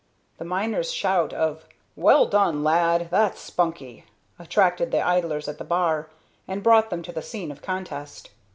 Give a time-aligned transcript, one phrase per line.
[0.39, 3.09] The miner's shout of "Well done, lad!
[3.11, 4.05] That's spunky,"
[4.39, 6.09] attracted the idlers at the bar
[6.47, 8.31] and brought them to the scene of contest.